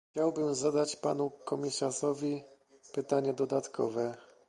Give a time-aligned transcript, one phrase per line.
[0.09, 2.43] Chciałbym zadać panu komisarzowi
[2.93, 4.17] pytanie dodatkowe